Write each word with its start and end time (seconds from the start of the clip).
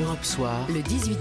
Europe 0.00 0.22
Soir, 0.22 0.66
le 0.68 0.80
18-20, 0.80 1.16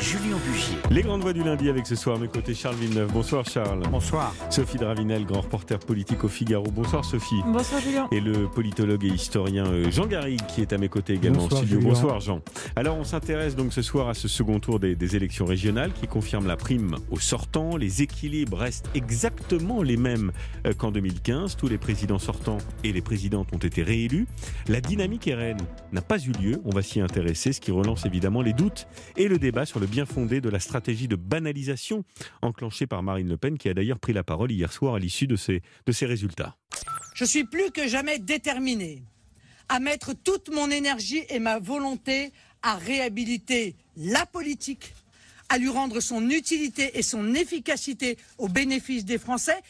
Julien 0.00 0.36
Bugier. 0.46 0.76
Les 0.90 1.02
grandes 1.02 1.20
voix 1.20 1.34
du 1.34 1.42
lundi 1.44 1.68
avec 1.68 1.86
ce 1.86 1.96
soir, 1.96 2.18
mes 2.18 2.28
côtés 2.28 2.54
Charles 2.54 2.76
Villeneuve. 2.76 3.12
Bonsoir 3.12 3.44
Charles. 3.44 3.82
Bonsoir. 3.90 4.34
Sophie 4.48 4.78
Dravinel, 4.78 5.26
grand 5.26 5.42
reporter 5.42 5.78
politique 5.78 6.24
au 6.24 6.28
Figaro. 6.28 6.64
Bonsoir 6.70 7.04
Sophie. 7.04 7.42
Bonsoir 7.46 7.80
Julien. 7.82 8.08
Et 8.10 8.20
le 8.20 8.48
politologue 8.48 9.04
et 9.04 9.08
historien 9.08 9.66
euh, 9.66 9.90
Jean 9.90 10.06
Garrigue 10.06 10.40
qui 10.46 10.62
est 10.62 10.72
à 10.72 10.78
mes 10.78 10.88
côtés 10.88 11.14
également 11.14 11.40
Bonsoir, 11.42 11.60
en 11.60 11.64
studio. 11.64 11.80
Julien. 11.80 11.92
Bonsoir 11.92 12.20
Jean. 12.20 12.40
Alors 12.74 12.96
on 12.96 13.04
s'intéresse 13.04 13.54
donc 13.54 13.72
ce 13.74 13.82
soir 13.82 14.08
à 14.08 14.14
ce 14.14 14.28
second 14.28 14.60
tour 14.60 14.80
des, 14.80 14.94
des 14.94 15.14
élections 15.16 15.44
régionales 15.44 15.92
qui 15.92 16.06
confirme 16.06 16.46
la 16.46 16.56
prime 16.56 16.96
aux 17.10 17.20
sortants. 17.20 17.76
Les 17.76 18.00
équilibres 18.00 18.56
restent 18.58 18.88
exactement 18.94 19.82
les 19.82 19.98
mêmes 19.98 20.32
euh, 20.66 20.72
qu'en 20.72 20.90
2015. 20.90 21.56
Tous 21.56 21.68
les 21.68 21.78
présidents 21.78 22.18
sortants 22.18 22.58
et 22.82 22.92
les 22.92 23.02
présidentes 23.02 23.48
ont 23.52 23.58
été 23.58 23.82
réélus. 23.82 24.26
La 24.68 24.80
dynamique 24.80 25.26
RN 25.26 25.58
n'a 25.92 26.00
pas 26.02 26.18
eu 26.18 26.32
lieu. 26.32 26.62
On 26.64 26.70
va 26.70 26.80
s'y 26.82 27.00
intéresser, 27.00 27.52
ce 27.52 27.60
qui 27.60 27.70
relance 27.72 28.06
évidemment 28.06 28.21
les 28.42 28.52
doutes 28.52 28.86
et 29.16 29.26
le 29.26 29.38
débat 29.38 29.66
sur 29.66 29.80
le 29.80 29.86
bien 29.86 30.06
fondé 30.06 30.40
de 30.40 30.48
la 30.48 30.60
stratégie 30.60 31.08
de 31.08 31.16
banalisation 31.16 32.04
enclenchée 32.40 32.86
par 32.86 33.02
Marine 33.02 33.28
Le 33.28 33.36
Pen, 33.36 33.58
qui 33.58 33.68
a 33.68 33.74
d'ailleurs 33.74 33.98
pris 33.98 34.12
la 34.12 34.22
parole 34.22 34.52
hier 34.52 34.72
soir 34.72 34.94
à 34.94 34.98
l'issue 34.98 35.26
de 35.26 35.36
ces, 35.36 35.60
de 35.86 35.92
ces 35.92 36.06
résultats. 36.06 36.56
Je 37.14 37.24
suis 37.24 37.44
plus 37.44 37.70
que 37.72 37.88
jamais 37.88 38.18
déterminé 38.18 39.02
à 39.68 39.80
mettre 39.80 40.12
toute 40.14 40.50
mon 40.50 40.70
énergie 40.70 41.24
et 41.30 41.40
ma 41.40 41.58
volonté 41.58 42.32
à 42.62 42.76
réhabiliter 42.76 43.74
la 43.96 44.24
politique, 44.24 44.94
à 45.48 45.58
lui 45.58 45.68
rendre 45.68 46.00
son 46.00 46.30
utilité 46.30 46.98
et 46.98 47.02
son 47.02 47.34
efficacité 47.34 48.18
au 48.38 48.48
bénéfice 48.48 49.04
des 49.04 49.18
Français, 49.18 49.60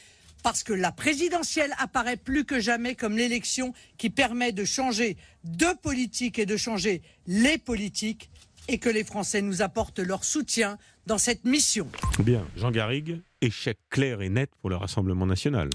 parce 0.42 0.62
que 0.62 0.72
la 0.72 0.92
présidentielle 0.92 1.74
apparaît 1.78 2.16
plus 2.16 2.44
que 2.44 2.60
jamais 2.60 2.94
comme 2.96 3.16
l'élection 3.16 3.72
qui 3.96 4.10
permet 4.10 4.52
de 4.52 4.64
changer 4.64 5.16
de 5.44 5.74
politique 5.80 6.38
et 6.38 6.46
de 6.46 6.56
changer 6.56 7.00
les 7.26 7.58
politiques, 7.58 8.28
et 8.72 8.78
que 8.78 8.88
les 8.88 9.04
Français 9.04 9.42
nous 9.42 9.60
apportent 9.62 9.98
leur 9.98 10.24
soutien 10.24 10.78
dans 11.06 11.18
cette 11.18 11.44
mission. 11.44 11.86
Bien, 12.24 12.42
Jean 12.56 12.70
Garrigue, 12.70 13.20
échec 13.42 13.78
clair 13.90 14.22
et 14.22 14.30
net 14.30 14.50
pour 14.60 14.70
le 14.70 14.76
Rassemblement 14.76 15.26
national. 15.26 15.68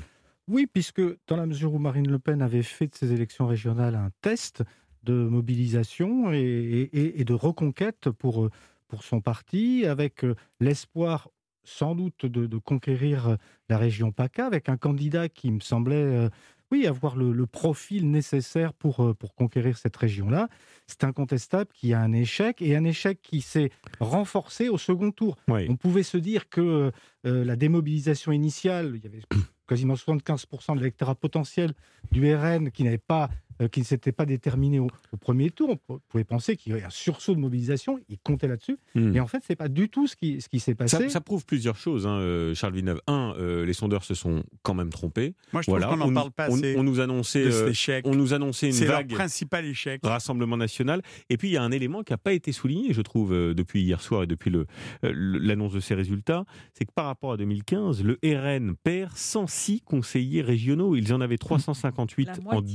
Oui, 0.48 0.66
puisque 0.72 1.02
dans 1.28 1.36
la 1.38 1.46
mesure 1.46 1.74
où 1.74 1.80
Marine 1.80 2.10
Le 2.10 2.18
Pen 2.20 2.42
avait 2.42 2.64
fait 2.64 2.88
de 2.88 2.96
ces 2.96 3.12
élections 3.12 3.46
régionales 3.46 3.96
un 3.96 4.10
test 4.22 4.64
de 5.04 5.14
mobilisation 5.14 6.34
et, 6.34 6.90
et- 6.92 7.22
et 7.22 7.24
de 7.24 7.34
reconquête 7.34 8.10
pour, 8.10 8.50
pour 8.88 9.04
son 9.04 9.22
parti, 9.22 9.86
avec 9.86 10.24
euh, 10.26 10.36
l'espoir 10.60 11.30
sans 11.64 11.96
doute 11.96 12.26
de, 12.26 12.46
de 12.48 12.58
conquérir 12.58 13.38
la 13.70 13.78
région 13.78 14.12
PACA, 14.14 14.46
avec 14.48 14.70
un 14.70 14.78
candidat 14.78 15.28
qui 15.30 15.52
me 15.52 15.60
semblait 15.60 15.96
euh, 15.98 16.30
oui, 16.72 16.86
avoir 16.88 17.16
le, 17.16 17.32
le 17.32 17.46
profil 17.46 18.10
nécessaire 18.10 18.74
pour, 18.74 19.04
euh, 19.04 19.14
pour 19.14 19.36
conquérir 19.36 19.78
cette 19.78 19.96
région-là. 19.96 20.50
C'est 20.88 21.04
incontestable 21.04 21.72
qu'il 21.74 21.90
y 21.90 21.94
a 21.94 22.00
un 22.00 22.14
échec, 22.14 22.62
et 22.62 22.76
un 22.76 22.84
échec 22.84 23.22
qui 23.22 23.42
s'est 23.42 23.72
renforcé 24.00 24.70
au 24.70 24.78
second 24.78 25.12
tour. 25.12 25.38
Oui. 25.48 25.68
On 25.70 25.76
pouvait 25.76 26.04
se 26.04 26.18
dire 26.18 26.50
que 26.50 26.92
euh, 27.26 27.46
la 27.46 27.56
démobilisation 27.56 28.32
initiale, 28.32 28.94
il 28.96 29.04
y 29.04 29.08
avait 29.08 29.24
quasiment 29.68 29.96
75% 29.96 30.76
de 30.76 30.80
l'électorat 30.80 31.16
potentiel 31.16 31.74
du 32.12 32.34
RN 32.34 32.72
qui 32.72 32.84
n'avait 32.84 32.98
pas, 32.98 33.30
euh, 33.62 33.68
qui 33.68 33.80
ne 33.82 33.86
s'était 33.86 34.12
pas 34.12 34.26
déterminé 34.26 34.80
au, 34.80 34.88
au 35.12 35.18
premier 35.18 35.50
tour. 35.50 35.70
On 35.70 35.76
pou- 35.78 36.00
pouvait 36.10 36.24
penser 36.24 36.56
qu'il 36.56 36.72
y 36.72 36.76
avait 36.76 36.84
un 36.86 36.90
sursaut 36.90 37.34
de 37.36 37.40
mobilisation. 37.40 38.00
Il 38.10 38.18
comptait 38.20 38.48
là-dessus. 38.48 38.78
Hmm. 38.96 39.16
Et 39.16 39.20
en 39.20 39.28
fait, 39.28 39.44
c'est 39.46 39.56
pas 39.56 39.68
du 39.70 39.90
tout 39.90 40.08
ce 40.08 40.16
qui, 40.16 40.42
ce 40.42 40.50
qui 40.50 40.60
s'est 40.60 40.76
passé. 40.76 40.98
Ça, 40.98 41.10
ça 41.10 41.22
prouve 41.22 41.46
plusieurs 41.46 41.78
choses, 41.78 42.06
hein, 42.08 42.20
euh, 42.20 42.54
Charles 42.56 42.74
Villeneuve. 42.74 43.02
Un, 43.08 43.34
euh, 43.38 43.66
les 43.66 43.74
sondeurs 43.74 44.04
se 44.04 44.14
sont 44.14 44.44
quand 44.64 44.74
même 44.74 44.90
trompés. 44.90 45.34
Moi, 45.54 45.62
je 45.62 45.68
trouve 45.68 45.80
Voilà, 45.80 45.88
qu'on 45.88 45.98
n'en 46.12 46.14
parle 46.14 46.32
pas 46.32 46.50
on- 46.50 46.56
assez 46.58 46.76
on 46.78 46.84
nous 46.84 47.00
annonçait, 47.00 47.44
de 47.46 47.50
euh, 47.50 47.60
cet 47.60 47.70
échec. 47.70 48.06
on 48.08 48.16
nous 48.16 48.34
annonçait 48.34 48.68
une 48.68 48.74
C'est 48.74 48.86
leur 48.86 48.98
vague 48.98 49.10
principal 49.14 49.66
échec. 49.66 50.02
Rassemblement 50.04 50.58
national. 50.58 51.02
Et 51.30 51.38
puis 51.38 51.50
il 51.50 51.52
y 51.52 51.58
a 51.58 51.64
un 51.64 51.72
élément 51.72 52.04
qui 52.04 52.14
n'a 52.14 52.18
pas 52.18 52.34
été 52.34 52.52
souligné, 52.52 52.94
je 52.94 53.02
trouve, 53.02 53.34
euh, 53.34 53.54
depuis 53.54 53.82
hier 53.82 54.02
soir 54.02 54.24
et 54.24 54.28
depuis 54.28 54.52
euh, 54.56 54.66
l'annonce 55.14 55.74
de 55.74 55.80
ces 55.80 55.94
résultats, 55.96 56.46
c'est 56.74 56.86
que 56.86 56.92
par 56.94 57.06
rapport 57.06 57.32
à 57.34 57.38
2015, 57.38 58.04
le 58.04 58.18
RN 58.24 58.76
perd 58.76 59.12
106 59.16 59.82
conseillers 59.82 60.42
régionaux. 60.42 60.96
Ils 60.96 61.14
en 61.14 61.22
avaient 61.22 61.38
358 61.38 62.26
La 62.28 62.34
en 62.34 62.42
moitié. 62.44 62.74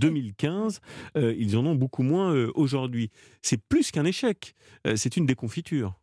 2015. 0.73 0.81
Euh, 1.17 1.35
ils 1.39 1.57
en 1.57 1.67
ont 1.67 1.75
beaucoup 1.75 2.03
moins 2.03 2.33
euh, 2.35 2.51
aujourd'hui. 2.55 3.11
C'est 3.43 3.61
plus 3.63 3.91
qu'un 3.91 4.05
échec. 4.05 4.55
Euh, 4.87 4.97
c'est 4.97 5.17
une 5.17 5.27
déconfiture. 5.27 5.99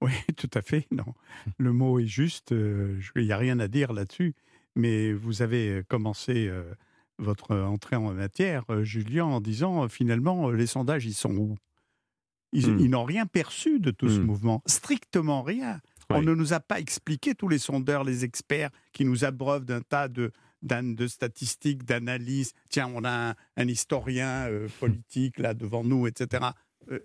Oui, 0.00 0.12
tout 0.36 0.50
à 0.54 0.62
fait. 0.62 0.86
Non, 0.90 1.14
le 1.58 1.72
mot 1.72 1.98
est 1.98 2.06
juste. 2.06 2.50
Il 2.52 3.22
n'y 3.24 3.32
a 3.32 3.38
rien 3.38 3.58
à 3.60 3.68
dire 3.68 3.92
là-dessus. 3.92 4.34
Mais 4.76 5.12
vous 5.12 5.40
avez 5.42 5.82
commencé 5.88 6.50
votre 7.18 7.54
entrée 7.54 7.94
en 7.94 8.12
matière, 8.12 8.64
Julien, 8.82 9.24
en 9.26 9.40
disant 9.40 9.88
finalement, 9.88 10.50
les 10.50 10.66
sondages, 10.66 11.06
ils 11.06 11.14
sont 11.14 11.30
où? 11.36 11.56
Ils, 12.52 12.68
Hmm. 12.72 12.78
ils 12.80 12.90
n'ont 12.90 13.04
rien 13.04 13.24
perçu 13.26 13.78
de 13.78 13.92
tout 13.92 14.08
ce 14.08 14.18
Hmm. 14.18 14.24
mouvement. 14.26 14.62
Strictement 14.66 15.42
rien. 15.42 15.80
On 16.10 16.18
Oui. 16.20 16.26
ne 16.26 16.34
nous 16.34 16.52
a 16.52 16.60
pas 16.60 16.80
expliqué, 16.80 17.34
tous 17.36 17.48
les 17.48 17.58
sondeurs, 17.58 18.02
les 18.04 18.24
experts 18.24 18.70
qui 18.92 19.04
nous 19.04 19.24
abreuvent 19.24 19.64
d'un 19.64 19.80
tas 19.80 20.08
de, 20.08 20.32
de 20.64 21.06
statistiques, 21.06 21.84
d'analyses. 21.84 22.52
Tiens, 22.70 22.90
on 22.94 23.04
a 23.04 23.30
un, 23.30 23.34
un 23.56 23.68
historien 23.68 24.48
euh, 24.48 24.68
politique 24.80 25.38
là 25.38 25.54
devant 25.54 25.84
nous, 25.84 26.06
etc. 26.06 26.46
Euh, 26.90 26.98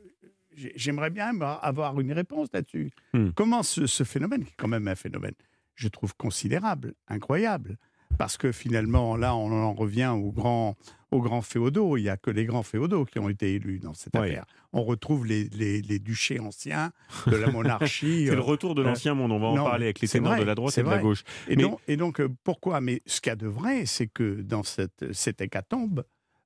j'ai- 0.55 0.73
J'aimerais 0.75 1.09
bien 1.09 1.39
avoir 1.41 1.99
une 1.99 2.11
réponse 2.13 2.47
là-dessus. 2.53 2.89
Hmm. 3.13 3.29
Comment 3.35 3.61
ce, 3.63 3.85
ce 3.85 4.03
phénomène, 4.03 4.43
qui 4.45 4.51
est 4.51 4.55
quand 4.57 4.67
même 4.67 4.87
un 4.87 4.95
phénomène, 4.95 5.35
je 5.75 5.87
trouve 5.87 6.15
considérable, 6.15 6.93
incroyable, 7.07 7.77
parce 8.17 8.37
que 8.37 8.51
finalement, 8.51 9.15
là, 9.15 9.35
on 9.35 9.51
en 9.51 9.73
revient 9.73 10.13
aux 10.15 10.31
grands, 10.31 10.75
aux 11.11 11.21
grands 11.21 11.41
féodaux. 11.41 11.95
Il 11.97 12.03
n'y 12.03 12.09
a 12.09 12.17
que 12.17 12.29
les 12.31 12.45
grands 12.45 12.63
féodaux 12.63 13.05
qui 13.05 13.19
ont 13.19 13.29
été 13.29 13.53
élus 13.53 13.79
dans 13.79 13.93
cette 13.93 14.15
affaire. 14.15 14.45
On 14.73 14.83
retrouve 14.83 15.25
les, 15.25 15.45
les- 15.49 15.81
les 15.81 15.99
duchés 15.99 16.39
anciens 16.39 16.91
de 17.27 17.35
la 17.35 17.47
monarchie. 17.51 18.25
C'est 18.27 18.33
le 18.35 18.39
euh, 18.39 18.41
retour 18.41 18.75
de 18.75 18.81
euh, 18.81 18.85
l'ancien 18.85 19.13
monde. 19.13 19.31
On 19.31 19.39
va 19.39 19.47
en 19.47 19.55
parler 19.63 19.85
avec 19.85 20.01
les 20.01 20.07
ténors 20.07 20.33
vrai, 20.33 20.41
de 20.41 20.45
la 20.45 20.55
droite 20.55 20.77
et 20.77 20.83
de 20.83 20.89
la 20.89 20.97
gauche. 20.99 21.23
Et, 21.47 21.55
Mais- 21.55 21.63
donc, 21.63 21.79
et 21.87 21.97
donc, 21.97 22.19
euh, 22.19 22.29
pourquoi? 22.43 22.81
Mais 22.81 23.01
ce 23.05 23.21
qu'il 23.21 23.29
y 23.29 23.33
a 23.33 23.35
de 23.37 23.47
vrai, 23.47 23.85
c'est 23.85 24.07
que 24.07 24.41
dans 24.41 24.63
cette, 24.63 25.11
cette 25.13 25.39
hécatombe, 25.41 26.03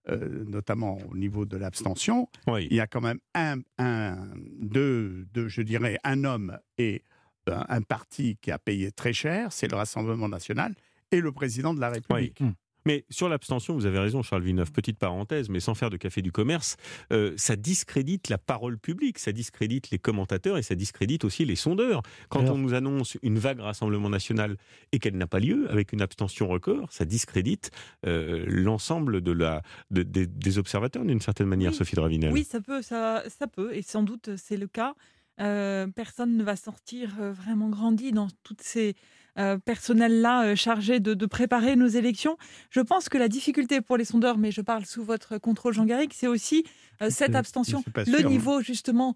euh, 0.10 0.44
notamment 0.48 0.98
au 1.10 1.16
niveau 1.18 1.46
de 1.46 1.56
l'abstention, 1.58 2.28
Oui. 2.48 2.68
il 2.70 2.76
y 2.78 2.82
a 2.82 2.88
quand 2.88 3.02
même 3.02 3.20
un, 3.34 3.60
un 3.78 4.18
deux, 4.60 5.26
deux, 5.34 5.48
je 5.48 5.62
dirais, 5.62 5.98
un 6.04 6.24
homme 6.26 6.58
et 6.78 7.04
un, 7.48 7.66
un 7.70 7.82
parti 7.82 8.38
qui 8.42 8.52
a 8.52 8.60
payé 8.60 8.92
très 8.92 9.14
cher, 9.14 9.52
c'est 9.54 9.70
le 9.72 9.76
Rassemblement 9.78 10.28
national 10.30 10.76
et 11.14 11.22
le 11.22 11.32
président 11.32 11.74
de 11.74 11.80
la 11.80 11.90
République. 11.90 12.38
Oui. 12.42 12.48
Mais 12.86 13.06
sur 13.10 13.30
l'abstention, 13.30 13.76
vous 13.76 13.86
avez 13.86 13.98
raison, 13.98 14.22
Charles 14.24 14.44
Villeneuve. 14.44 14.74
Petite 14.74 14.98
parenthèse, 15.00 15.48
mais 15.48 15.62
sans 15.62 15.74
faire 15.74 15.90
de 15.90 15.96
café 15.96 16.22
du 16.22 16.34
commerce, 16.34 16.76
euh, 17.14 17.34
ça 17.38 17.56
discrédite 17.56 18.28
la 18.28 18.38
parole 18.38 18.78
publique, 18.78 19.20
ça 19.20 19.32
discrédite 19.32 19.90
les 19.90 20.00
commentateurs 20.00 20.58
et 20.58 20.64
ça 20.64 20.76
discrédite 20.76 21.24
aussi 21.24 21.46
les 21.46 21.56
sondeurs. 21.56 22.02
Quand 22.28 22.42
Alors- 22.42 22.56
on 22.56 22.58
nous 22.58 22.74
annonce 22.74 23.18
une 23.24 23.40
vague 23.40 23.62
Rassemblement 23.62 24.10
national 24.10 24.58
et 24.92 25.00
qu'elle 25.00 25.16
n'a 25.16 25.28
pas 25.28 25.40
lieu, 25.40 25.72
avec 25.72 25.94
une 25.94 26.02
abstention 26.02 26.50
record, 26.50 26.92
ça 26.92 27.06
discrédite 27.06 27.72
euh, 28.06 28.44
l'ensemble 28.50 29.22
de 29.22 29.32
la, 29.32 29.62
de- 29.90 30.04
des- 30.04 30.28
des 30.28 30.58
observateurs 30.58 31.06
d'une 31.06 31.22
certaine 31.22 31.48
manière, 31.48 31.72
Oui. 31.72 31.78
Sophie 31.78 31.96
Dravinel. 31.96 32.34
Oui, 32.34 32.44
ça 32.44 32.60
peut, 32.60 32.82
ça, 32.82 33.24
ça 33.30 33.48
peut, 33.48 33.74
et 33.74 33.82
sans 33.82 34.04
doute 34.04 34.32
c'est 34.36 34.58
le 34.58 34.68
cas. 34.68 34.94
Euh, 35.40 35.88
personne 35.88 36.36
ne 36.36 36.44
va 36.44 36.58
sortir 36.58 37.16
euh, 37.22 37.32
vraiment 37.32 37.70
grandi 37.70 38.12
dans 38.12 38.28
toutes 38.44 38.62
ces 38.62 38.94
euh, 39.40 39.58
personnels-là 39.58 40.46
euh, 40.46 40.56
chargés 40.56 41.00
de, 41.00 41.14
de 41.14 41.26
préparer 41.26 41.76
nos 41.76 41.88
élections. 41.88 42.38
Je 42.70 42.82
pense 42.82 43.10
que 43.10 43.18
la 43.18 43.28
difficulté 43.28 43.82
pour 43.82 43.98
les 43.98 44.06
sondeurs, 44.06 44.38
mais 44.38 44.52
je 44.52 44.62
parle 44.62 44.86
sous 44.86 45.04
votre 45.04 45.38
contrôle, 45.38 45.74
Jean 45.74 45.86
Garrigue, 45.86 46.12
c'est 46.14 46.28
aussi 46.28 46.64
euh, 47.02 47.10
cette 47.10 47.36
abstention, 47.36 47.84
le 47.96 48.20
sûr, 48.20 48.30
niveau 48.30 48.62
justement 48.62 49.16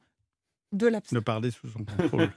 de 0.74 0.86
Ne 0.88 0.92
l'abstention. 0.92 1.22
parler 1.22 1.52
sous 1.52 1.68
son 1.68 1.80
contrôle. 1.98 2.30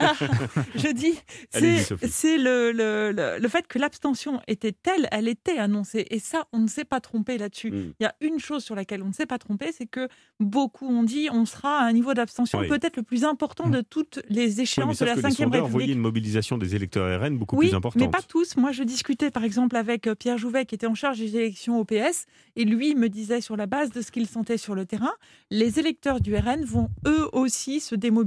Je 0.75 0.91
dis, 0.93 1.13
c'est 1.51 2.37
le, 2.37 2.71
le, 2.71 3.11
le, 3.11 3.39
le 3.39 3.47
fait 3.49 3.67
que 3.67 3.77
l'abstention 3.79 4.41
était 4.47 4.71
telle, 4.71 5.07
elle 5.11 5.27
était 5.27 5.57
annoncée. 5.57 6.05
Et 6.09 6.19
ça, 6.19 6.45
on 6.53 6.59
ne 6.59 6.67
s'est 6.67 6.85
pas 6.85 6.99
trompé 7.01 7.37
là-dessus. 7.37 7.71
Mm. 7.71 7.93
Il 7.99 8.03
y 8.03 8.05
a 8.05 8.15
une 8.21 8.39
chose 8.39 8.63
sur 8.63 8.75
laquelle 8.75 9.03
on 9.03 9.07
ne 9.07 9.13
s'est 9.13 9.25
pas 9.25 9.37
trompé, 9.37 9.71
c'est 9.71 9.85
que 9.85 10.07
beaucoup 10.39 10.87
ont 10.87 11.03
dit 11.03 11.29
on 11.31 11.45
sera 11.45 11.79
à 11.79 11.83
un 11.85 11.91
niveau 11.93 12.13
d'abstention 12.13 12.59
Oui. 12.59 12.67
peut-être 12.67 12.97
le 12.97 13.03
plus 13.03 13.23
important 13.25 13.67
de 13.69 13.81
toutes 13.81 14.19
les 14.29 14.47
Oui, 14.47 14.53
mais 14.57 14.63
échéances 14.63 14.97
sauf 14.97 15.01
de 15.01 15.05
la 15.05 15.11
que 15.13 15.17
les 15.17 15.21
5 15.23 15.43
sondeurs 15.43 15.61
voyaient 15.67 15.67
République. 15.85 15.95
une 15.95 16.01
mobilisation 16.01 16.57
des 16.57 16.75
électeurs 16.75 17.21
RN 17.21 17.37
beaucoup 17.37 17.57
Oui, 17.57 17.67
plus 17.69 17.75
importante. 17.75 18.01
mais 18.01 18.09
pas 18.09 18.21
tous. 18.21 18.55
Moi, 18.57 18.71
je 18.71 18.83
discutais 18.83 19.29
par 19.31 19.43
exemple 19.43 19.75
avec 19.75 20.07
euh, 20.07 20.15
Pierre 20.15 20.37
Jouvet, 20.37 20.65
qui 20.65 20.75
était 20.75 20.87
en 20.87 20.95
charge 20.95 21.19
des 21.19 21.35
élections 21.35 21.79
au 21.79 21.85
PS, 21.85 22.25
et 22.55 22.63
lui 22.65 22.95
me 22.95 23.09
disait 23.09 23.41
sur 23.41 23.57
la 23.57 23.65
base 23.67 23.91
de 23.91 24.01
ce 24.01 24.11
qu'il 24.11 24.27
sentait 24.27 24.57
sur 24.57 24.75
le 24.75 24.85
terrain, 24.85 25.11
les 25.49 25.79
électeurs 25.79 26.21
du 26.21 26.35
RN 26.35 26.63
vont 26.63 26.89
eux 27.05 27.27
aussi 27.33 27.79
se 27.79 27.95
démobiliser. 27.95 28.20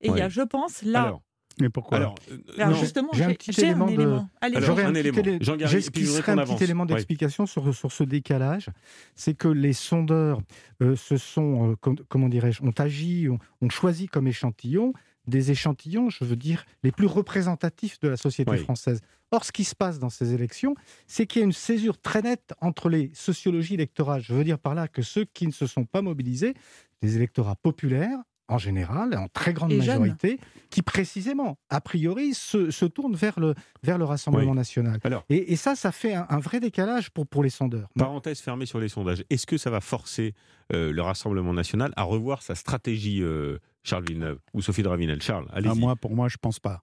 Et 0.00 0.08
il 0.08 0.16
y 0.16 0.20
a, 0.20 0.28
je 0.28 0.42
pense, 0.42 0.82
là. 0.82 1.02
Alors, 1.02 1.22
Mais 1.60 1.68
pourquoi 1.70 1.96
alors, 1.98 2.14
euh, 2.30 2.38
Alors, 2.56 2.70
non, 2.70 2.76
justement, 2.80 3.08
j'ai 3.12 3.24
un 3.24 3.32
petit 3.34 3.52
j'ai 3.52 3.62
élément 3.62 3.86
un 3.86 3.88
de- 3.88 3.94
élément. 3.94 4.28
Allez, 4.40 4.56
Alors, 4.58 4.78
un 4.78 4.84
un 4.84 4.92
petit 4.92 4.98
élément. 5.00 5.18
un 6.28 6.38
avance. 6.38 6.56
petit 6.56 6.64
Oui. 6.84 6.86
d'explication 6.86 7.46
sur, 7.46 7.74
sur 7.74 7.90
ce 7.90 8.04
décalage. 8.04 8.68
C'est 9.16 9.34
que 9.34 9.48
les 9.48 9.72
sondeurs 9.72 10.40
euh, 10.82 10.94
se 10.94 11.16
sont, 11.16 11.72
euh, 11.72 11.76
com- 11.80 11.96
comment 12.08 12.28
dirais-je, 12.28 12.62
ont 12.62 12.72
agi, 12.78 13.28
ont, 13.28 13.38
ont 13.60 13.70
choisi 13.70 14.06
comme 14.06 14.28
échantillon 14.28 14.92
des 15.26 15.50
échantillons, 15.50 16.08
je 16.08 16.24
veux 16.24 16.36
dire, 16.36 16.64
les 16.82 16.90
plus 16.90 17.04
représentatifs 17.06 18.00
de 18.00 18.08
la 18.08 18.16
société 18.16 18.50
Oui. 18.50 18.58
française. 18.58 19.00
Or, 19.30 19.44
ce 19.44 19.52
qui 19.52 19.64
se 19.64 19.74
passe 19.74 19.98
dans 19.98 20.08
ces 20.08 20.32
élections, 20.32 20.74
c'est 21.06 21.26
qu'il 21.26 21.40
y 21.40 21.42
a 21.42 21.44
une 21.44 21.52
césure 21.52 22.00
très 22.00 22.22
nette 22.22 22.54
entre 22.62 22.88
les 22.88 23.10
sociologies 23.12 23.74
électorales. 23.74 24.22
Je 24.22 24.32
veux 24.32 24.42
dire 24.44 24.58
par 24.58 24.74
là 24.74 24.88
que 24.88 25.02
ceux 25.02 25.26
qui 25.26 25.46
ne 25.46 25.52
se 25.52 25.66
sont 25.66 25.84
pas 25.84 26.00
mobilisés, 26.00 26.54
les 27.02 27.16
électorats 27.16 27.56
populaires, 27.56 28.16
en 28.48 28.58
général, 28.58 29.14
en 29.16 29.28
très 29.28 29.52
grande 29.52 29.70
Et 29.72 29.80
jeunes. 29.80 30.00
majorité, 30.00 30.40
qui 30.70 30.82
précisément, 30.82 31.58
a 31.68 31.80
priori, 31.80 32.34
se, 32.34 32.70
se 32.70 32.84
tournent 32.86 33.14
vers 33.14 33.38
le, 33.38 33.54
vers 33.82 33.98
le 33.98 34.04
Rassemblement 34.04 34.50
Oui. 34.52 34.56
national. 34.56 34.98
Alors, 35.04 35.24
Et, 35.28 35.52
et 35.52 35.56
ça, 35.56 35.76
ça 35.76 35.92
fait 35.92 36.14
un, 36.14 36.26
un 36.30 36.38
vrai 36.38 36.58
décalage 36.60 37.10
pour, 37.10 37.26
pour 37.26 37.42
les 37.42 37.50
sondeurs. 37.50 37.88
parenthèse 37.96 38.40
fermée 38.40 38.66
sur 38.66 38.80
les 38.80 38.88
sondages. 38.88 39.22
Est-ce 39.30 39.46
que 39.46 39.58
ça 39.58 39.70
va 39.70 39.80
forcer 39.80 40.34
euh, 40.72 40.92
le 40.92 41.02
Rassemblement 41.02 41.52
national 41.52 41.92
à 41.96 42.02
revoir 42.02 42.42
sa 42.42 42.54
stratégie, 42.54 43.22
euh, 43.22 43.58
Charles 43.84 44.04
Villeneuve 44.08 44.38
ou 44.54 44.62
Sophie 44.62 44.82
de 44.82 44.88
Ravinel 44.88 45.20
Charles, 45.22 45.46
allez-y. 45.52 45.70
Ah, 45.72 45.74
moi, 45.74 45.96
pour 45.96 46.14
moi, 46.14 46.28
je 46.28 46.36
pense 46.38 46.58
pas. 46.58 46.82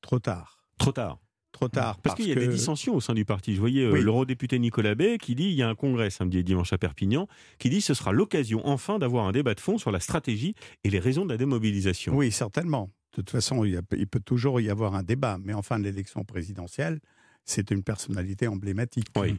Trop 0.00 0.18
tard. 0.18 0.58
Trop 0.78 0.92
tard. 0.92 1.18
Trop 1.56 1.68
tard. 1.68 1.98
Parce, 2.02 2.16
qu'il 2.16 2.28
y 2.28 2.32
a 2.32 2.34
des 2.34 2.48
dissensions 2.48 2.94
au 2.94 3.00
sein 3.00 3.14
du 3.14 3.24
parti. 3.24 3.54
Je 3.54 3.60
voyais 3.60 3.84
euh, 3.84 3.92
Oui. 3.92 4.02
l'eurodéputé 4.02 4.58
Nicolas 4.58 4.94
Bay 4.94 5.16
qui 5.16 5.34
dit 5.34 5.44
il 5.44 5.54
y 5.54 5.62
a 5.62 5.68
un 5.68 5.74
congrès 5.74 6.10
samedi 6.10 6.38
et 6.38 6.42
dimanche 6.42 6.72
à 6.74 6.78
Perpignan 6.78 7.28
qui 7.58 7.70
dit 7.70 7.80
ce 7.80 7.94
sera 7.94 8.12
l'occasion 8.12 8.60
enfin 8.66 8.98
d'avoir 8.98 9.24
un 9.26 9.32
débat 9.32 9.54
de 9.54 9.60
fond 9.60 9.78
sur 9.78 9.90
la 9.90 10.00
stratégie 10.00 10.54
et 10.84 10.90
les 10.90 10.98
raisons 10.98 11.24
de 11.24 11.30
la 11.30 11.38
démobilisation. 11.38 12.14
Oui, 12.14 12.30
certainement. 12.30 12.90
De 13.12 13.22
toute 13.22 13.30
façon, 13.30 13.64
il, 13.64 13.72
y 13.72 13.76
a- 13.78 13.82
il 13.96 14.06
peut 14.06 14.20
toujours 14.20 14.60
y 14.60 14.68
avoir 14.68 14.94
un 14.94 15.02
débat. 15.02 15.38
Mais 15.42 15.54
en 15.54 15.62
fin 15.62 15.78
d'élection 15.80 16.24
présidentielle, 16.24 17.00
c'est 17.46 17.70
une 17.70 17.82
personnalité 17.82 18.46
emblématique, 18.48 19.06
Oui. 19.16 19.36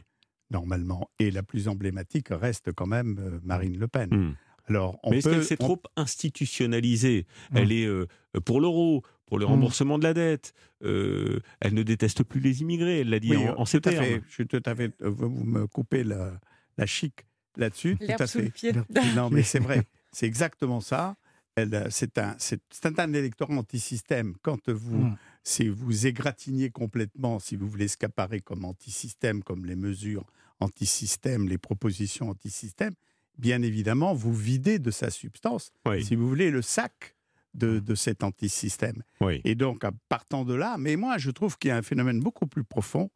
normalement. 0.50 1.08
Et 1.20 1.30
la 1.30 1.44
plus 1.44 1.68
emblématique 1.68 2.28
reste 2.30 2.72
quand 2.72 2.86
même 2.86 3.16
euh, 3.20 3.38
Marine 3.44 3.78
Le 3.78 3.86
Pen. 3.86 4.08
Hmm. 4.12 4.34
Alors, 4.68 4.98
on 5.02 5.10
Mais 5.10 5.18
est-ce 5.18 5.28
peut, 5.28 5.34
qu'elle 5.34 5.44
s'est 5.44 5.56
on- 5.60 5.64
trop 5.64 5.82
institutionnalisée? 5.96 7.26
Elle 7.54 7.72
est 7.72 7.86
euh, 7.86 8.06
pour 8.44 8.60
l'euro, 8.60 9.02
pour 9.26 9.38
le 9.38 9.46
Hmm. 9.46 9.50
remboursement 9.50 9.98
de 9.98 10.04
la 10.04 10.14
dette. 10.14 10.52
euh, 10.84 11.40
elle 11.60 11.74
ne 11.74 11.82
déteste 11.82 12.22
plus 12.22 12.40
les 12.40 12.60
immigrés. 12.60 13.00
Elle 13.00 13.10
l'a 13.10 13.18
dit 13.18 13.30
Oui, 13.30 13.48
en, 13.48 13.60
en 13.60 13.64
ces 13.64 13.80
tout 13.80 13.88
à 13.88 13.92
termes. 13.92 14.04
fait. 14.04 14.22
Je 14.28 14.32
suis 14.32 14.46
tout 14.46 14.62
à 14.64 14.74
fait. 14.74 14.92
euh, 15.02 15.08
Vous 15.10 15.28
me 15.28 15.66
coupez 15.66 16.04
la, 16.04 16.38
la 16.76 16.86
chic 16.86 17.26
là-dessus. 17.56 17.96
Tout 17.98 18.06
L'herbe 18.06 18.22
à 18.22 18.26
sous 18.28 18.38
le 18.38 18.44
fait. 18.44 18.50
pied. 18.50 18.72
Non, 19.16 19.28
mais 19.30 19.42
c'est 19.42 19.58
vrai. 19.58 19.82
C'est 20.12 20.26
exactement 20.26 20.80
ça. 20.80 21.16
Elle, 21.56 21.74
euh, 21.74 21.88
C'est 21.90 22.16
un, 22.18 22.36
c'est 22.38 22.60
c'est 22.70 22.98
un 23.00 23.12
électorat 23.12 23.52
anti-système. 23.54 24.34
Quand 24.42 24.68
vous, 24.70 25.02
Mm. 25.06 25.16
si 25.42 25.66
vous 25.68 26.06
égratignez 26.06 26.70
complètement, 26.70 27.40
si 27.40 27.56
vous 27.56 27.66
voulez 27.68 27.88
scaparer 27.88 28.40
comme 28.40 28.64
anti-système, 28.64 29.42
comme 29.42 29.66
les 29.66 29.74
mesures 29.76 30.26
anti-système, 30.60 31.48
les 31.48 31.58
propositions 31.58 32.30
anti-système, 32.30 32.94
bien 33.38 33.62
évidemment, 33.62 34.14
vous 34.14 34.32
videz 34.34 34.78
de 34.78 34.90
sa 34.90 35.10
substance, 35.10 35.70
Oui, 35.86 36.04
si 36.04 36.14
vous 36.16 36.28
voulez, 36.28 36.50
le 36.50 36.62
sac 36.62 37.14
de, 37.54 37.78
de 37.78 37.94
cet 37.94 38.22
anti-système. 38.24 39.02
oui. 39.20 39.40
Et 39.44 39.54
donc, 39.54 39.82
partant 40.08 40.44
de 40.44 40.54
là, 40.54 40.76
mais 40.78 40.96
moi, 40.96 41.18
je 41.18 41.30
trouve 41.30 41.56
qu'il 41.58 41.68
y 41.68 41.72
a 41.72 41.76
un 41.76 41.82
phénomène 41.82 42.20
beaucoup 42.20 42.46
plus 42.46 42.64
profond 42.64 43.10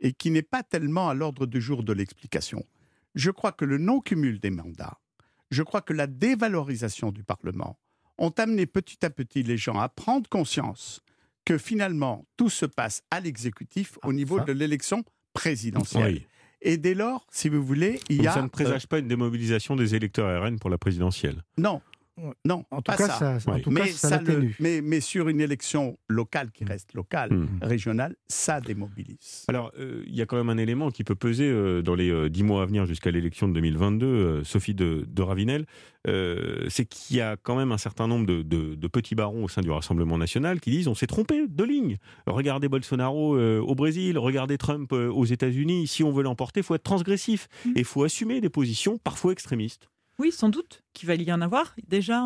et 0.00 0.12
qui 0.12 0.30
n'est 0.30 0.42
pas 0.42 0.62
tellement 0.62 1.08
à 1.08 1.14
l'ordre 1.14 1.46
du 1.46 1.60
jour 1.60 1.82
de 1.82 1.92
l'explication. 1.92 2.62
Je 3.14 3.30
crois 3.30 3.52
que 3.52 3.64
le 3.64 3.78
non-cumul 3.78 4.38
des 4.38 4.50
mandats, 4.50 4.98
je 5.50 5.62
crois 5.62 5.80
que 5.80 5.92
la 5.94 6.06
dévalorisation 6.06 7.10
du 7.10 7.24
Parlement 7.24 7.78
ont 8.18 8.30
amené 8.36 8.66
petit 8.66 9.04
à 9.04 9.10
petit 9.10 9.42
les 9.42 9.56
gens 9.56 9.78
à 9.78 9.88
prendre 9.88 10.28
conscience 10.28 11.00
que 11.44 11.56
finalement, 11.56 12.26
tout 12.36 12.50
se 12.50 12.66
passe 12.66 13.02
à 13.10 13.20
l'exécutif 13.20 13.96
au 14.04 14.10
Ah, 14.10 14.12
niveau 14.12 14.38
de 14.40 14.52
l'élection 14.52 15.02
présidentielle. 15.32 16.14
Oui. 16.14 16.26
Et 16.60 16.76
dès 16.76 16.94
lors, 16.94 17.26
si 17.30 17.48
vous 17.48 17.62
voulez, 17.62 18.00
il 18.08 18.22
y 18.22 18.26
a... 18.26 18.32
ça 18.32 18.42
ne 18.42 18.48
présage 18.48 18.86
pas 18.86 18.98
une 18.98 19.08
démobilisation 19.08 19.76
des 19.76 19.94
électeurs 19.94 20.42
RN 20.44 20.58
pour 20.58 20.70
la 20.70 20.78
présidentielle. 20.78 21.36
euh, 21.58 21.62
non. 21.62 21.80
Non, 22.44 22.64
En 22.70 22.76
tout 22.78 22.82
pas 22.82 22.96
cas, 22.96 23.06
ça. 23.08 23.38
ça, 23.40 23.50
en 23.50 23.54
Oui. 23.54 23.62
tout 23.62 23.70
cas, 23.70 23.82
mais, 23.84 23.90
ça 23.90 24.08
ça 24.08 24.20
le- 24.20 24.26
l'atténue. 24.26 24.56
mais, 24.60 24.80
mais 24.82 25.00
sur 25.00 25.28
une 25.28 25.40
élection 25.40 25.98
locale 26.08 26.50
qui 26.52 26.64
reste 26.64 26.94
locale, 26.94 27.32
Hmm. 27.32 27.46
régionale, 27.62 28.16
ça 28.28 28.60
démobilise. 28.60 29.44
Alors, 29.48 29.72
euh, 29.78 30.02
il 30.06 30.14
y 30.14 30.22
a 30.22 30.26
quand 30.26 30.36
même 30.36 30.48
un 30.50 30.58
élément 30.58 30.90
qui 30.90 31.04
peut 31.04 31.14
peser 31.14 31.48
euh, 31.48 31.82
dans 31.82 31.94
les 31.94 32.10
euh, 32.10 32.28
dix 32.28 32.42
mois 32.42 32.62
à 32.62 32.66
venir 32.66 32.86
jusqu'à 32.86 33.10
l'élection 33.10 33.48
de 33.48 33.54
2022, 33.54 34.06
euh, 34.06 34.44
Sophie 34.44 34.74
de, 34.74 35.04
de 35.08 35.22
Ravinel, 35.22 35.66
euh, 36.06 36.66
c'est 36.68 36.84
qu'il 36.86 37.16
y 37.16 37.20
a 37.20 37.36
quand 37.36 37.56
même 37.56 37.72
un 37.72 37.78
certain 37.78 38.06
nombre 38.06 38.26
de, 38.26 38.42
de- 38.42 38.74
de 38.74 38.88
petits 38.88 39.14
barons 39.14 39.44
au 39.44 39.48
sein 39.48 39.60
du 39.62 39.70
Rassemblement 39.70 40.16
national 40.18 40.60
qui 40.60 40.70
disent 40.70 40.88
on 40.88 40.94
s'est 40.94 41.06
trompé 41.06 41.46
de 41.48 41.64
ligne. 41.64 41.98
Regardez 42.26 42.68
Bolsonaro 42.68 43.36
euh, 43.36 43.60
au 43.60 43.74
Brésil, 43.74 44.18
regardez 44.18 44.58
Trump 44.58 44.92
euh, 44.92 45.10
aux 45.10 45.24
États-Unis. 45.24 45.86
Si 45.86 46.02
on 46.04 46.12
veut 46.12 46.22
l'emporter, 46.22 46.60
il 46.60 46.62
faut 46.64 46.74
être 46.74 46.82
transgressif 46.82 47.48
Mhm. 47.64 47.72
et 47.76 47.80
il 47.80 47.84
faut 47.84 48.04
assumer 48.04 48.40
des 48.40 48.48
positions 48.48 48.98
parfois 48.98 49.32
extrémistes. 49.32 49.88
Oui, 50.18 50.32
sans 50.32 50.48
doute 50.48 50.82
qu'il 50.94 51.06
va 51.06 51.14
y 51.14 51.32
en 51.32 51.40
avoir. 51.40 51.74
Déjà, 51.86 52.24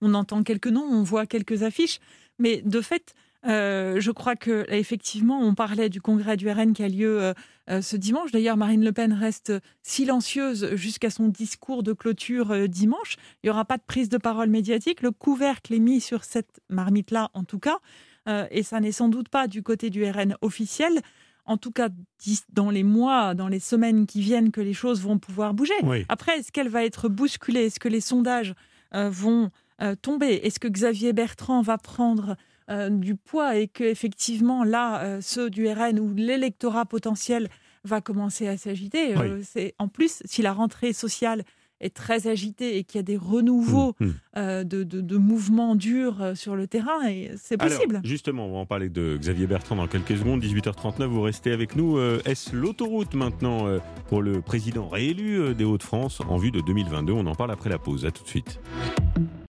on, 0.00 0.14
entend 0.14 0.42
quelques 0.42 0.68
noms, 0.68 0.86
on 0.90 1.02
voit 1.02 1.26
quelques 1.26 1.62
affiches, 1.62 2.00
mais 2.38 2.62
de 2.62 2.80
fait, 2.80 3.14
euh, 3.46 4.00
je 4.00 4.10
crois 4.10 4.34
que 4.34 4.64
effectivement, 4.68 5.40
on 5.40 5.54
parlait 5.54 5.90
du 5.90 6.00
congrès 6.00 6.38
du 6.38 6.50
RN 6.50 6.72
qui 6.72 6.82
a 6.82 6.88
lieu 6.88 7.22
euh, 7.22 7.34
euh, 7.68 7.82
ce 7.82 7.96
dimanche. 7.96 8.32
D'ailleurs, 8.32 8.56
Marine 8.56 8.82
Le 8.82 8.92
Pen 8.92 9.12
reste 9.12 9.52
silencieuse 9.82 10.74
jusqu'à 10.74 11.10
son 11.10 11.28
discours 11.28 11.82
de 11.82 11.92
clôture 11.92 12.66
dimanche. 12.66 13.16
Il 13.42 13.46
n'y 13.46 13.50
aura 13.50 13.66
pas 13.66 13.76
de 13.76 13.84
prise 13.86 14.08
de 14.08 14.16
parole 14.16 14.48
médiatique. 14.48 15.02
Le 15.02 15.10
couvercle 15.10 15.74
est 15.74 15.80
mis 15.80 16.00
sur 16.00 16.24
cette 16.24 16.60
marmite-là, 16.70 17.30
en 17.34 17.44
tout 17.44 17.58
cas, 17.58 17.78
et 18.50 18.62
ça 18.62 18.80
n'est 18.80 18.92
sans 18.92 19.10
doute 19.10 19.28
pas 19.28 19.48
du 19.48 19.62
côté 19.62 19.90
du 19.90 20.02
RN 20.02 20.38
officiel. 20.40 21.02
En 21.46 21.56
tout 21.56 21.70
cas, 21.70 21.88
dans 22.52 22.70
les 22.70 22.82
mois, 22.82 23.34
dans 23.34 23.48
les 23.48 23.60
semaines 23.60 24.06
qui 24.06 24.20
viennent, 24.20 24.50
que 24.50 24.60
les 24.60 24.72
choses 24.72 25.02
vont 25.02 25.18
pouvoir 25.18 25.52
bouger. 25.52 25.74
Oui. 25.82 26.04
Après, 26.08 26.38
est-ce 26.38 26.50
qu'elle 26.50 26.68
va 26.68 26.84
être 26.84 27.08
bousculée? 27.08 27.66
Est-ce 27.66 27.80
que 27.80 27.88
les 27.88 28.00
sondages 28.00 28.54
euh, 28.94 29.10
vont 29.10 29.50
euh, 29.82 29.94
tomber? 29.94 30.40
Est-ce 30.42 30.58
que 30.58 30.68
Xavier 30.68 31.12
Bertrand 31.12 31.60
va 31.60 31.76
prendre 31.76 32.36
euh, 32.70 32.88
du 32.88 33.14
poids 33.14 33.56
et 33.56 33.68
que 33.68 33.84
effectivement 33.84 34.64
là, 34.64 35.20
ceux 35.20 35.50
du 35.50 35.68
RN 35.68 36.00
ou 36.00 36.14
l'électorat 36.14 36.86
potentiel 36.86 37.50
va 37.84 38.00
commencer 38.00 38.48
à 38.48 38.56
s'agiter? 38.56 39.14
C'est 39.42 39.74
en 39.78 39.88
plus 39.88 40.22
si 40.24 40.40
la 40.40 40.54
rentrée 40.54 40.94
sociale 40.94 41.44
est 41.80 41.94
très 41.94 42.26
agitée 42.28 42.78
et 42.78 42.84
qu'il 42.84 42.98
y 42.98 43.00
a 43.00 43.02
des 43.02 43.16
renouveaux 43.16 43.94
Mmh, 44.00 44.06
mmh. 44.06 44.14
euh, 44.38 44.64
de, 44.64 44.82
de- 44.84 45.00
de 45.00 45.16
mouvements 45.16 45.74
durs 45.74 46.22
euh, 46.22 46.34
sur 46.34 46.56
le 46.56 46.66
terrain, 46.66 47.06
et 47.08 47.30
c'est 47.36 47.56
possible. 47.56 47.96
Alors, 47.96 48.06
justement, 48.06 48.46
on 48.46 48.52
va 48.52 48.58
en 48.58 48.66
parler 48.66 48.88
de 48.88 49.16
Xavier 49.18 49.46
Bertrand 49.46 49.76
dans 49.76 49.86
quelques 49.86 50.16
secondes. 50.16 50.42
18h39, 50.42 51.04
vous 51.06 51.22
restez 51.22 51.52
avec 51.52 51.76
nous. 51.76 51.98
Euh, 51.98 52.20
Est-ce 52.24 52.54
l'autoroute 52.54 53.14
maintenant 53.14 53.66
pour 54.08 54.22
le 54.22 54.40
président 54.40 54.88
réélu 54.88 55.54
des 55.54 55.64
Hauts-de-France 55.64 56.20
en 56.28 56.36
vue 56.36 56.50
de 56.50 56.60
2022 56.60 57.12
On 57.12 57.26
en 57.26 57.34
parle 57.34 57.50
après 57.50 57.70
la 57.70 57.78
pause. 57.78 58.04
À 58.06 58.10
tout 58.10 58.22
de 58.22 58.28
suite. 58.28 58.60